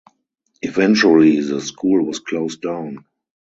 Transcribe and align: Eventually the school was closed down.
Eventually 0.63 1.39
the 1.41 1.61
school 1.61 2.03
was 2.03 2.19
closed 2.21 2.63
down. 2.63 3.05